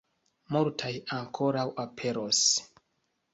Multaj 0.53 0.89
ankoraŭ 1.17 1.67
aperos. 1.85 2.41